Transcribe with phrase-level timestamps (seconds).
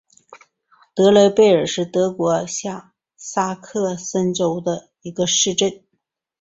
[0.95, 5.83] 德雷贝尔是德国下萨克森州的一个市镇。